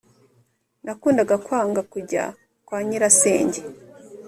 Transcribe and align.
nakundaga 0.83 1.35
kwanga 1.45 1.81
kujya 1.91 2.23
kwa 2.67 2.79
nyirasenge, 2.87 3.61